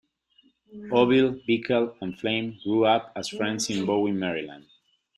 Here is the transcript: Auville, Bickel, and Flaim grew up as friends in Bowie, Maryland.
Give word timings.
Auville, 0.89 1.45
Bickel, 1.45 1.95
and 2.01 2.15
Flaim 2.17 2.57
grew 2.63 2.85
up 2.85 3.11
as 3.15 3.29
friends 3.29 3.69
in 3.69 3.85
Bowie, 3.85 4.11
Maryland. 4.11 4.65